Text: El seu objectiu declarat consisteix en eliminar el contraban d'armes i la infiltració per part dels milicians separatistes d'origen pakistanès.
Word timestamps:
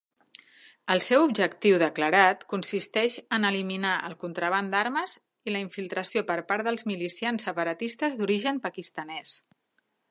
El 0.93 1.01
seu 1.07 1.25
objectiu 1.25 1.75
declarat 1.83 2.41
consisteix 2.53 3.17
en 3.37 3.45
eliminar 3.51 3.93
el 4.09 4.17
contraban 4.25 4.73
d'armes 4.73 5.15
i 5.51 5.55
la 5.55 5.63
infiltració 5.67 6.25
per 6.33 6.41
part 6.53 6.71
dels 6.71 6.87
milicians 6.95 7.49
separatistes 7.51 8.19
d'origen 8.23 8.63
pakistanès. 8.69 9.41